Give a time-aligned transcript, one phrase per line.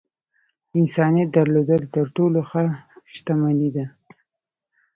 [0.79, 2.65] انسانيت درلودل تر ټولو ښۀ
[3.13, 3.85] شتمني ده.